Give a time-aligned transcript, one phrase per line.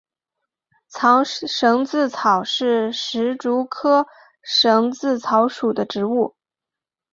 [0.87, 4.07] 藏蝇子草是石竹科
[4.63, 6.35] 蝇子草属的植物。